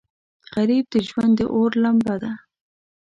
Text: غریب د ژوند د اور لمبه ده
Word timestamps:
غریب 0.55 0.85
د 0.93 0.95
ژوند 1.07 1.33
د 1.37 1.41
اور 1.53 1.71
لمبه 1.83 2.15
ده 2.23 2.31